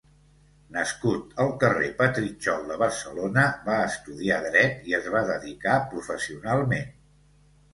[0.75, 6.91] Nascut al carrer Petritxol de Barcelona, va estudiar dret i es va dedicar professionalment.